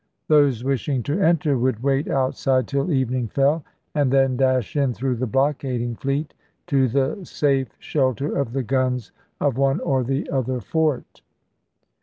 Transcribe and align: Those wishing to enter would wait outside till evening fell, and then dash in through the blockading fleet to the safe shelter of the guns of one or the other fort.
Those 0.29 0.63
wishing 0.63 1.03
to 1.03 1.19
enter 1.21 1.59
would 1.59 1.83
wait 1.83 2.07
outside 2.07 2.67
till 2.67 2.91
evening 2.91 3.27
fell, 3.27 3.63
and 3.93 4.11
then 4.11 4.35
dash 4.35 4.75
in 4.75 4.95
through 4.95 5.17
the 5.17 5.27
blockading 5.27 5.93
fleet 5.93 6.33
to 6.65 6.87
the 6.87 7.23
safe 7.23 7.69
shelter 7.77 8.35
of 8.35 8.53
the 8.53 8.63
guns 8.63 9.11
of 9.39 9.59
one 9.59 9.79
or 9.81 10.03
the 10.03 10.27
other 10.31 10.59
fort. 10.59 11.21